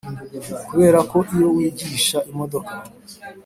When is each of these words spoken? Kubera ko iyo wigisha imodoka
Kubera 0.67 0.99
ko 1.11 1.17
iyo 1.33 1.47
wigisha 1.55 2.17
imodoka 2.31 2.71